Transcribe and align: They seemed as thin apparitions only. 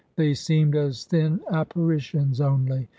They 0.15 0.33
seemed 0.33 0.75
as 0.75 1.05
thin 1.05 1.41
apparitions 1.51 2.41
only. 2.41 2.89